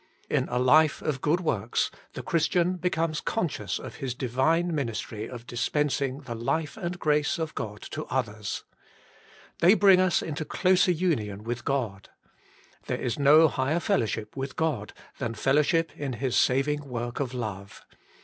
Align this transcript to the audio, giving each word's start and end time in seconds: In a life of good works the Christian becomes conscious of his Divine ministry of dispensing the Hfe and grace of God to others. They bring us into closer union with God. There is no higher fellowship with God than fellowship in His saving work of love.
In 0.31 0.49
a 0.49 0.57
life 0.57 1.03
of 1.03 1.21
good 1.21 1.41
works 1.41 1.91
the 2.13 2.23
Christian 2.23 2.77
becomes 2.77 3.21
conscious 3.21 3.77
of 3.77 3.97
his 3.97 4.15
Divine 4.15 4.73
ministry 4.73 5.29
of 5.29 5.45
dispensing 5.45 6.21
the 6.21 6.33
Hfe 6.35 6.75
and 6.75 6.97
grace 6.97 7.37
of 7.37 7.53
God 7.53 7.83
to 7.91 8.05
others. 8.07 8.63
They 9.59 9.75
bring 9.75 10.01
us 10.01 10.23
into 10.23 10.43
closer 10.43 10.91
union 10.91 11.43
with 11.43 11.63
God. 11.63 12.09
There 12.87 12.97
is 12.99 13.19
no 13.19 13.47
higher 13.47 13.79
fellowship 13.79 14.35
with 14.35 14.55
God 14.55 14.91
than 15.19 15.35
fellowship 15.35 15.91
in 15.95 16.13
His 16.13 16.35
saving 16.35 16.89
work 16.89 17.19
of 17.19 17.35
love. 17.35 17.83